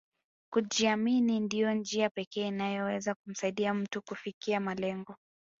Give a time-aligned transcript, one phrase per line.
[0.53, 5.15] Kujiamini ndio njia pekee inayoweza kumsaidia mtu kufikia malengo